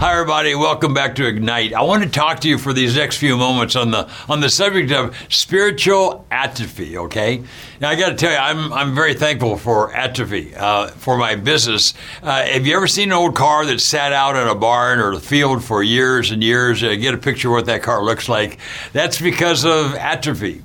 [0.00, 0.54] Hi, everybody.
[0.54, 1.74] Welcome back to Ignite.
[1.74, 4.48] I want to talk to you for these next few moments on the on the
[4.48, 6.96] subject of spiritual atrophy.
[6.96, 7.42] Okay.
[7.80, 11.34] Now, I got to tell you, I'm I'm very thankful for atrophy uh, for my
[11.34, 11.94] business.
[12.22, 15.16] Uh, have you ever seen an old car that sat out in a barn or
[15.16, 16.80] the field for years and years?
[16.80, 18.60] Uh, get a picture of what that car looks like.
[18.92, 20.62] That's because of atrophy.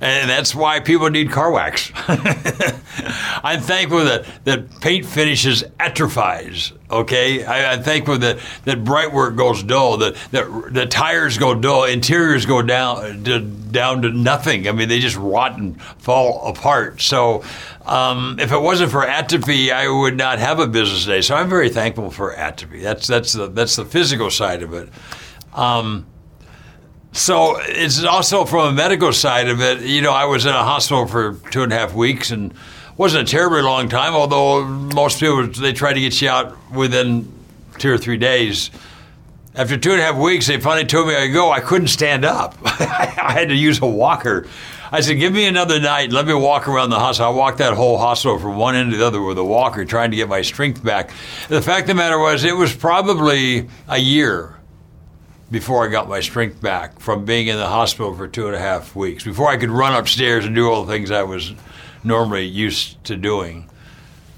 [0.00, 1.92] And that's why people need car wax.
[3.42, 6.72] I'm thankful that, that paint finishes atrophies.
[6.90, 11.54] Okay, I, am thankful that, that bright work goes dull, that, that the tires go
[11.54, 14.66] dull, interiors go down to, down to nothing.
[14.66, 17.00] I mean, they just rot and fall apart.
[17.02, 17.44] So,
[17.84, 21.20] um, if it wasn't for atrophy, I would not have a business day.
[21.20, 22.80] So, I'm very thankful for atrophy.
[22.80, 24.88] That's that's the that's the physical side of it.
[25.52, 26.06] Um,
[27.12, 29.80] so it's also from a medical side of it.
[29.80, 32.54] You know, I was in a hospital for two and a half weeks and
[32.96, 34.14] wasn't a terribly long time.
[34.14, 37.30] Although most people they try to get you out within
[37.78, 38.70] two or three days.
[39.56, 41.50] After two and a half weeks, they finally told me I go.
[41.50, 42.56] I couldn't stand up.
[42.64, 44.46] I had to use a walker.
[44.92, 46.12] I said, "Give me another night.
[46.12, 48.98] Let me walk around the hospital." I walked that whole hospital from one end to
[48.98, 51.10] the other with a walker, trying to get my strength back.
[51.48, 54.59] The fact of the matter was, it was probably a year
[55.50, 58.58] before I got my strength back from being in the hospital for two and a
[58.58, 61.54] half weeks, before I could run upstairs and do all the things I was
[62.04, 63.68] normally used to doing.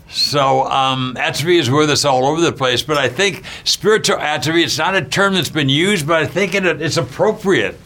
[0.09, 4.63] So um, atrophy is with us all over the place, but I think spiritual atrophy,
[4.63, 7.81] it's not a term that's been used, but I think it, it's appropriate.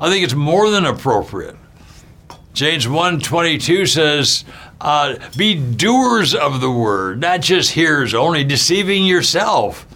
[0.00, 1.56] I think it's more than appropriate.
[2.52, 4.44] James 1.22 says,
[4.80, 9.86] uh, be doers of the word, not just hearers only, deceiving yourself.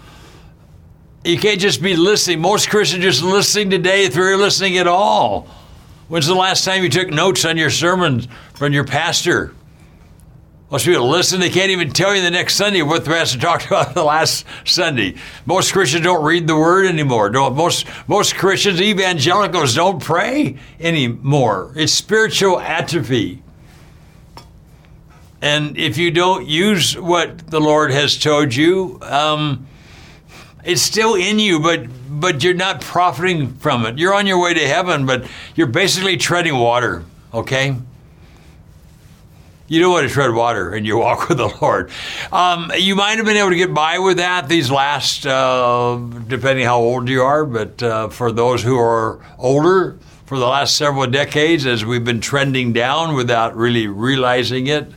[1.24, 2.41] You can't just be listening.
[2.41, 5.48] Most Christians just listening today if you're listening at all.
[6.08, 8.22] When's the last time you took notes on your sermon
[8.55, 9.52] from your pastor?
[10.70, 13.66] Most people listen, they can't even tell you the next Sunday what the pastor talked
[13.66, 15.16] about the last Sunday.
[15.44, 17.30] Most Christians don't read the word anymore.
[17.30, 21.72] Don't, most, most Christians, evangelicals, don't pray anymore.
[21.75, 23.42] It's spiritual atrophy.
[25.41, 29.66] And if you don't use what the Lord has told you, um,
[30.64, 33.98] it's still in you, but but you're not profiting from it.
[33.98, 37.04] You're on your way to heaven, but you're basically treading water.
[37.32, 37.76] Okay.
[39.70, 41.91] You don't want to tread water and you walk with the Lord.
[42.32, 46.64] Um, you might have been able to get by with that these last, uh, depending
[46.64, 51.06] how old you are, but uh, for those who are older, for the last several
[51.06, 54.91] decades, as we've been trending down without really realizing it,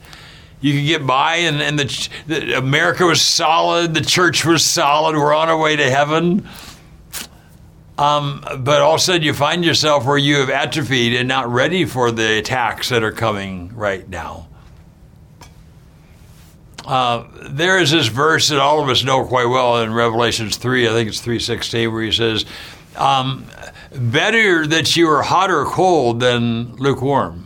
[0.61, 5.15] you could get by, and, and the, the, America was solid, the church was solid,
[5.15, 6.47] we're on our way to heaven.
[7.97, 11.51] Um, but all of a sudden, you find yourself where you have atrophied and not
[11.51, 14.47] ready for the attacks that are coming right now.
[16.85, 20.87] Uh, there is this verse that all of us know quite well in Revelations 3,
[20.87, 22.45] I think it's 316, where he says,
[22.95, 23.45] um,
[23.93, 27.40] Better that you are hot or cold than lukewarm.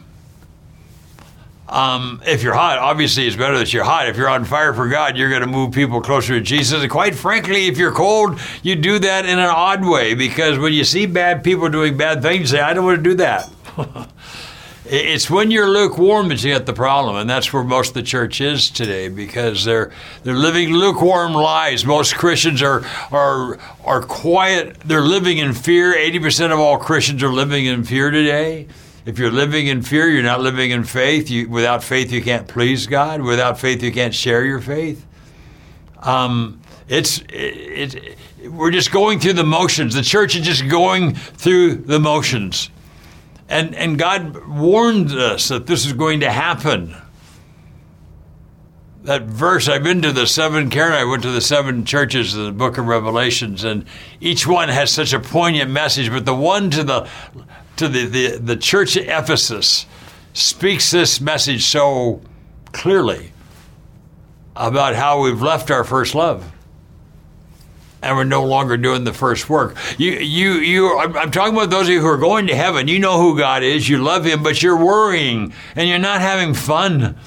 [1.76, 4.08] Um, if you're hot, obviously it's better that you're hot.
[4.08, 6.82] If you're on fire for God, you're going to move people closer to Jesus.
[6.82, 10.72] And quite frankly, if you're cold, you do that in an odd way because when
[10.72, 13.50] you see bad people doing bad things, you say, I don't want to do that.
[14.86, 18.04] it's when you're lukewarm that you get the problem, and that's where most of the
[18.04, 19.92] church is today because they're
[20.24, 21.86] they're living lukewarm lives.
[21.86, 24.80] Most Christians are are are quiet.
[24.86, 25.94] They're living in fear.
[25.94, 28.68] Eighty percent of all Christians are living in fear today.
[29.06, 31.30] If you're living in fear, you're not living in faith.
[31.30, 33.22] You, without faith, you can't please God.
[33.22, 35.06] Without faith, you can't share your faith.
[36.00, 38.18] Um, it's it, it,
[38.50, 39.94] we're just going through the motions.
[39.94, 42.72] The church is just going through the motions,
[43.48, 46.96] and and God warned us that this is going to happen.
[49.04, 52.44] That verse, I've been to the seven, Karen, I went to the seven churches in
[52.44, 53.86] the book of Revelations, and
[54.20, 57.08] each one has such a poignant message, but the one to the
[57.78, 59.86] to the, the, the church at Ephesus
[60.34, 62.22] speaks this message so
[62.72, 63.32] clearly
[64.56, 66.52] about how we've left our first love
[68.06, 69.76] and we're no longer doing the first work.
[69.98, 71.00] You, you, you.
[71.00, 72.88] I'm, I'm, talking about those of you who are going to heaven.
[72.88, 73.90] You know who God is.
[73.90, 77.18] You love Him, but you're worrying and you're not having fun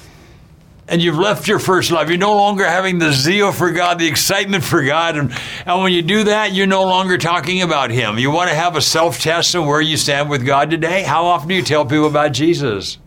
[0.89, 2.09] and you've left your first love.
[2.09, 5.17] You're no longer having the zeal for God, the excitement for God.
[5.17, 5.31] And,
[5.65, 8.17] and when you do that, you're no longer talking about Him.
[8.17, 11.03] You want to have a self test on where you stand with God today?
[11.03, 12.97] How often do you tell people about Jesus?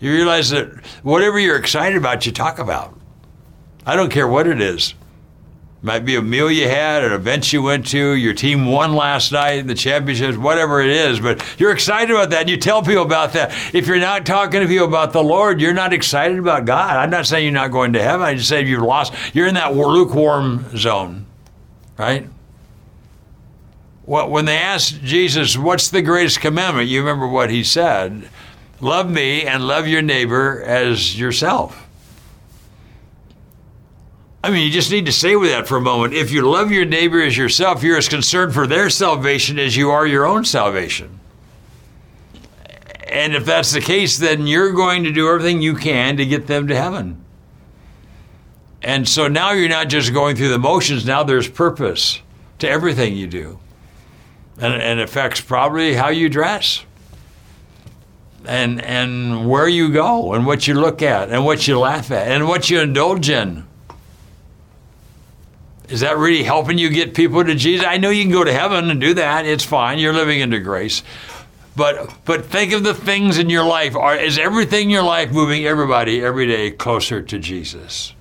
[0.00, 2.98] You realize that whatever you're excited about, you talk about.
[3.84, 4.94] I don't care what it is.
[5.82, 9.32] Might be a meal you had, an event you went to, your team won last
[9.32, 12.42] night, in the championships, whatever it is, but you're excited about that.
[12.42, 13.52] and You tell people about that.
[13.74, 16.98] If you're not talking to people about the Lord, you're not excited about God.
[16.98, 18.26] I'm not saying you're not going to heaven.
[18.26, 21.24] I just say you've lost, you're in that lukewarm zone.
[21.96, 22.28] right?
[24.04, 26.88] Well, when they asked Jesus, What's the greatest commandment?
[26.88, 28.28] You remember what he said
[28.80, 31.86] Love me and love your neighbor as yourself.
[34.42, 36.14] I mean, you just need to stay with that for a moment.
[36.14, 39.90] If you love your neighbor as yourself, you're as concerned for their salvation as you
[39.90, 41.20] are your own salvation.
[43.06, 46.46] And if that's the case, then you're going to do everything you can to get
[46.46, 47.22] them to heaven.
[48.82, 52.20] And so now you're not just going through the motions, now there's purpose
[52.60, 53.58] to everything you do.
[54.58, 56.84] And, and affects probably how you dress
[58.46, 62.28] and, and where you go and what you look at and what you laugh at
[62.28, 63.66] and what you indulge in.
[65.90, 67.84] Is that really helping you get people to Jesus?
[67.86, 69.44] I know you can go to heaven and do that.
[69.44, 69.98] It's fine.
[69.98, 71.02] You're living into grace.
[71.76, 73.96] But but think of the things in your life.
[73.96, 78.14] Are, is everything in your life moving everybody every day closer to Jesus?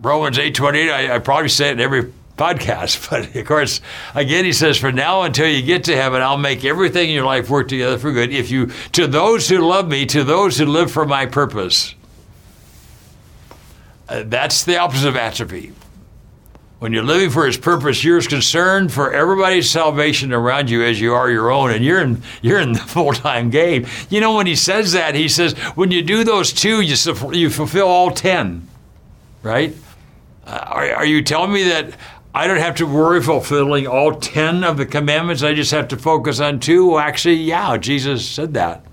[0.00, 3.80] Romans 8.28, I, I probably say it in every podcast, but of course,
[4.14, 7.24] again, he says, for now until you get to heaven, I'll make everything in your
[7.24, 8.32] life work together for good.
[8.32, 11.94] If you, to those who love me, to those who live for my purpose.
[14.08, 15.72] Uh, that's the opposite of atrophy.
[16.78, 21.00] When you're living for His purpose, you're as concerned for everybody's salvation around you as
[21.00, 23.86] you are your own, and you're in you're in the full time game.
[24.10, 26.96] You know, when He says that, He says when you do those two, you
[27.32, 28.68] you fulfill all ten,
[29.42, 29.74] right?
[30.46, 31.94] Uh, are, are you telling me that
[32.34, 35.42] I don't have to worry fulfilling all 10 of the commandments.
[35.42, 36.90] I just have to focus on two.
[36.90, 38.84] Well, actually, yeah, Jesus said that.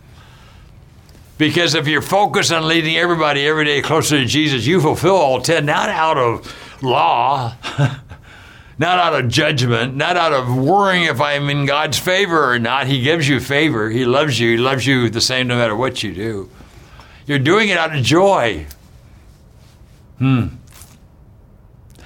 [1.38, 5.42] Because if you're focused on leading everybody every day closer to Jesus, you fulfill all
[5.42, 7.56] 10, not out of law,
[8.78, 12.88] not out of judgment, not out of worrying if I'm in God's favor or not.
[12.88, 13.90] He gives you favor.
[13.90, 14.52] He loves you.
[14.52, 16.50] He loves you the same no matter what you do.
[17.26, 18.68] You're doing it out of joy.
[20.20, 20.48] Hmm.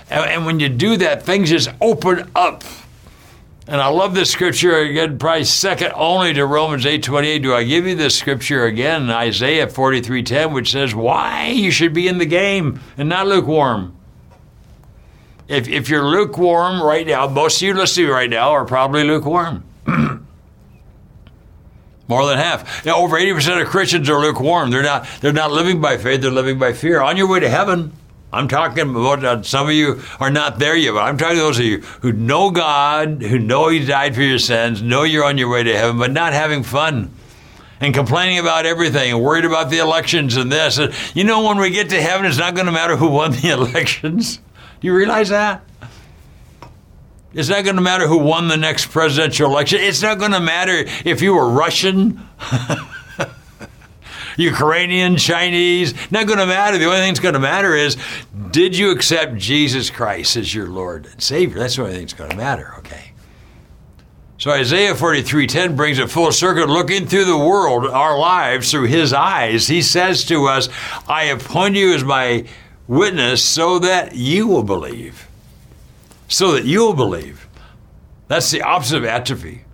[0.09, 2.63] And, and when you do that, things just open up.
[3.69, 7.43] And I love this scripture again, probably second only to Romans 8:28.
[7.43, 12.07] Do I give you this scripture again, Isaiah 43:10, which says, "Why you should be
[12.07, 13.93] in the game and not lukewarm."
[15.47, 19.63] If, if you're lukewarm right now, most of you listening right now are probably lukewarm.
[22.07, 22.83] More than half.
[22.87, 24.71] Now, over 80% of Christians are lukewarm.
[24.71, 27.01] They're not, they're not living by faith, they're living by fear.
[27.01, 27.91] On your way to heaven,
[28.31, 31.41] I'm talking about uh, some of you are not there yet, but I'm talking to
[31.41, 35.25] those of you who know God, who know He died for your sins, know you're
[35.25, 37.11] on your way to heaven, but not having fun
[37.81, 40.77] and complaining about everything and worried about the elections and this.
[40.77, 43.31] And you know, when we get to heaven, it's not going to matter who won
[43.31, 44.37] the elections.
[44.37, 45.63] Do you realize that?
[47.33, 49.79] It's not going to matter who won the next presidential election.
[49.81, 52.27] It's not going to matter if you were Russian.
[54.39, 56.77] Ukrainian, Chinese, not going to matter.
[56.77, 57.97] The only thing that's going to matter is
[58.51, 61.59] did you accept Jesus Christ as your Lord and Savior?
[61.59, 63.11] That's the only thing that's going to matter, okay?
[64.37, 69.11] So Isaiah 43:10 brings it full circle looking through the world, our lives through his
[69.11, 69.67] eyes.
[69.67, 70.69] He says to us,
[71.09, 72.45] I appoint you as my
[72.87, 75.27] witness so that you will believe.
[76.29, 77.49] So that you'll believe.
[78.29, 79.65] That's the opposite of atrophy.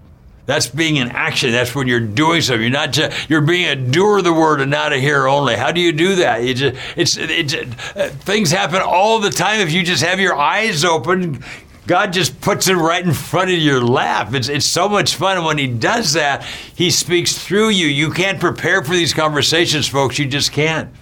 [0.45, 1.51] That's being in action.
[1.51, 2.61] That's when you're doing something.
[2.61, 5.55] You're not just, you're being a doer of the word and not a hearer only.
[5.55, 6.43] How do you do that?
[6.43, 10.35] You just, it's, it's, uh, things happen all the time if you just have your
[10.35, 11.43] eyes open.
[11.87, 14.33] God just puts it right in front of your lap.
[14.33, 15.37] It's, it's so much fun.
[15.37, 17.87] And when He does that, He speaks through you.
[17.87, 20.19] You can't prepare for these conversations, folks.
[20.19, 20.93] You just can't.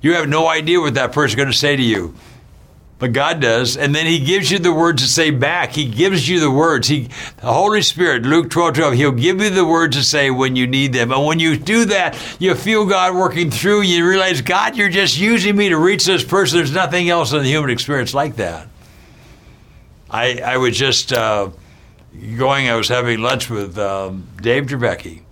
[0.00, 2.14] You have no idea what that person's going to say to you
[2.98, 3.76] but God does.
[3.76, 5.72] And then He gives you the words to say back.
[5.72, 6.88] He gives you the words.
[6.88, 7.08] He,
[7.38, 10.66] the Holy Spirit, Luke 12, 12, He'll give you the words to say when you
[10.66, 11.12] need them.
[11.12, 13.96] And when you do that, you feel God working through you.
[13.96, 16.58] You realize, God, you're just using me to reach this person.
[16.58, 18.68] There's nothing else in the human experience like that.
[20.10, 21.50] I, I was just uh,
[22.36, 25.22] going, I was having lunch with um, Dave Dravecky,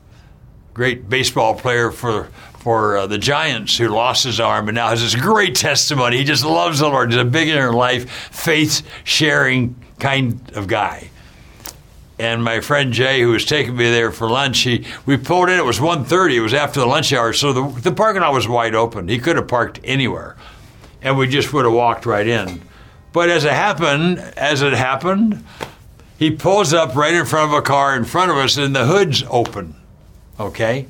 [0.75, 2.29] great baseball player for
[2.63, 6.19] for uh, the Giants who lost his arm and now has this great testimony.
[6.19, 7.11] He just loves the Lord.
[7.11, 11.11] He's a big inner life, faith sharing kind of guy.
[12.21, 15.59] And my friend Jay, who was taking me there for lunch, he, we pulled in.
[15.59, 16.37] It was 1.30.
[16.37, 19.09] It was after the lunch hour, so the, the parking lot was wide open.
[19.09, 20.37] He could have parked anywhere,
[21.03, 22.63] and we just would have walked right in.
[23.13, 25.45] But as it happened, as it happened,
[26.17, 28.87] he pulls up right in front of a car in front of us, and the
[28.87, 29.75] hood's open.
[30.39, 30.87] Okay,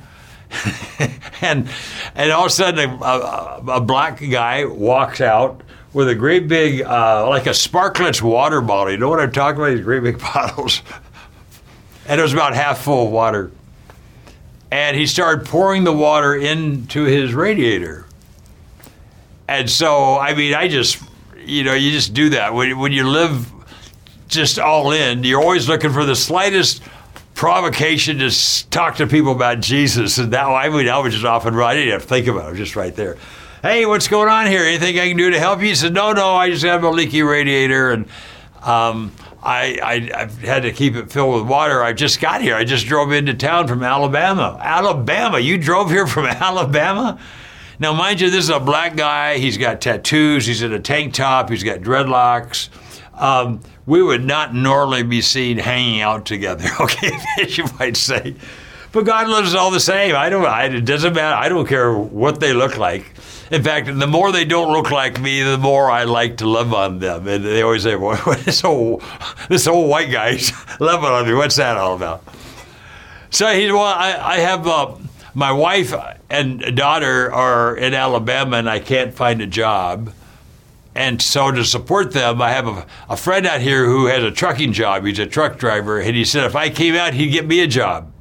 [1.40, 1.68] and
[2.14, 6.48] and all of a sudden a, a, a, black guy walks out with a great
[6.48, 8.92] big uh, like a Sparkletts water bottle.
[8.92, 9.74] You know what I'm talking about?
[9.74, 10.82] These great big bottles,
[12.06, 13.50] and it was about half full of water.
[14.70, 18.06] And he started pouring the water into his radiator.
[19.46, 21.02] And so, I mean, I just
[21.44, 22.54] you know, you just do that.
[22.54, 23.50] When, when you live
[24.28, 26.82] just all in, you're always looking for the slightest
[27.42, 30.16] provocation to talk to people about Jesus.
[30.16, 31.80] And now I would, I was just off and running.
[31.80, 32.46] I didn't have to think about it.
[32.46, 33.16] I was just right there.
[33.62, 34.62] Hey, what's going on here?
[34.62, 35.66] Anything I can do to help you?
[35.66, 38.06] He said, No, no, I just have a leaky radiator and
[38.62, 39.10] um,
[39.42, 41.82] I, I, I've had to keep it filled with water.
[41.82, 42.54] I just got here.
[42.54, 44.56] I just drove into town from Alabama.
[44.62, 45.40] Alabama?
[45.40, 47.18] You drove here from Alabama?
[47.80, 49.38] Now, mind you, this is a black guy.
[49.38, 50.46] He's got tattoos.
[50.46, 51.50] He's in a tank top.
[51.50, 52.68] He's got dreadlocks.
[53.14, 58.36] Um, we would not normally be seen hanging out together, okay, as you might say.
[58.92, 60.14] But God loves us all the same.
[60.14, 60.44] I don't.
[60.44, 61.34] I, it doesn't matter.
[61.34, 63.06] I don't care what they look like.
[63.50, 66.74] In fact, the more they don't look like me, the more I like to love
[66.74, 67.26] on them.
[67.26, 69.02] And they always say, "Boy, this old,
[69.48, 71.34] this old white guy's loving on me.
[71.34, 72.22] What's that all about?"
[73.30, 74.94] So he, well, I, I have uh,
[75.32, 75.94] my wife
[76.28, 80.12] and daughter are in Alabama, and I can't find a job.
[80.94, 84.30] And so to support them, I have a, a friend out here who has a
[84.30, 85.04] trucking job.
[85.04, 87.66] He's a truck driver, and he said if I came out, he'd get me a
[87.66, 88.12] job.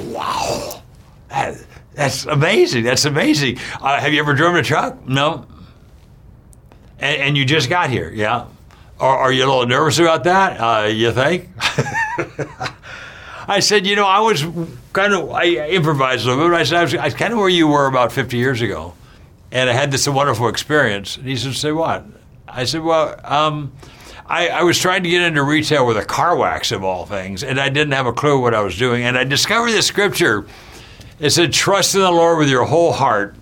[0.00, 0.82] Wow,
[1.28, 1.56] that,
[1.94, 2.84] that's amazing.
[2.84, 3.58] That's amazing.
[3.80, 5.06] Uh, have you ever driven a truck?
[5.08, 5.46] No.
[6.98, 8.46] And, and you just got here, yeah.
[9.00, 10.60] Are, are you a little nervous about that?
[10.60, 11.48] Uh, you think?
[13.48, 14.42] I said, you know, I was
[14.92, 16.56] kind of, I improvised a little bit.
[16.56, 18.94] I said, I was, I was kind of where you were about 50 years ago.
[19.52, 21.16] And I had this wonderful experience.
[21.16, 22.04] And he said, say what?
[22.48, 23.72] I said, well, um,
[24.26, 27.44] I, I, was trying to get into retail with a car wax of all things,
[27.44, 29.04] and I didn't have a clue what I was doing.
[29.04, 30.46] And I discovered this scripture.
[31.18, 33.36] It said, trust in the Lord with your whole heart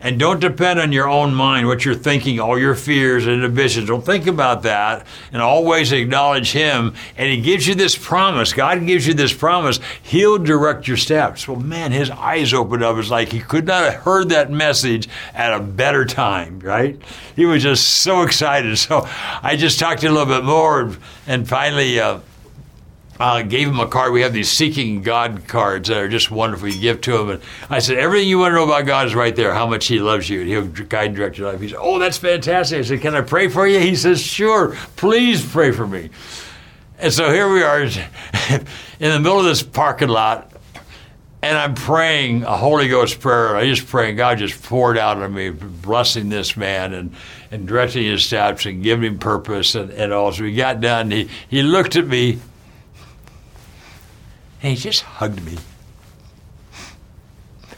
[0.00, 3.88] and don't depend on your own mind, what you're thinking, all your fears and inhibitions.
[3.88, 6.94] Don't think about that and always acknowledge Him.
[7.16, 8.52] And He gives you this promise.
[8.52, 9.78] God gives you this promise.
[10.02, 11.46] He'll direct your steps.
[11.46, 12.96] Well, man, his eyes opened up.
[12.96, 17.00] It's like he could not have heard that message at a better time, right?
[17.36, 18.78] He was just so excited.
[18.78, 19.06] So
[19.42, 22.20] I just talked to him a little bit more and finally, uh,
[23.20, 24.12] uh, gave him a card.
[24.12, 26.68] We have these Seeking God cards that are just wonderful.
[26.68, 29.14] You give to him, and I said, everything you want to know about God is
[29.14, 29.52] right there.
[29.52, 31.60] How much He loves you, and He'll guide and direct your life.
[31.60, 32.78] He said, oh, that's fantastic.
[32.78, 33.78] I said, can I pray for you?
[33.78, 34.74] He says, sure.
[34.96, 36.08] Please pray for me.
[36.98, 37.90] And so here we are in
[38.98, 40.50] the middle of this parking lot,
[41.42, 43.54] and I'm praying a Holy Ghost prayer.
[43.54, 47.14] I just praying, God just poured out on me, blessing this man and,
[47.50, 50.32] and directing his steps and giving him purpose and, and all.
[50.32, 51.10] So we got done.
[51.10, 52.38] He, he looked at me
[54.62, 55.56] and he just hugged me.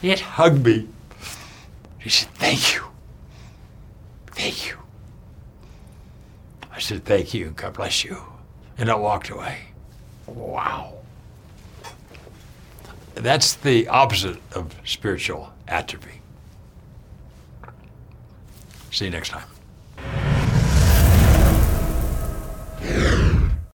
[0.00, 0.88] He just hugged me.
[1.98, 2.82] He said, Thank you.
[4.28, 4.76] Thank you.
[6.72, 7.50] I said, Thank you.
[7.50, 8.16] God bless you.
[8.78, 9.58] And I walked away.
[10.26, 10.94] Wow.
[13.14, 16.20] That's the opposite of spiritual atrophy.
[18.90, 19.51] See you next time.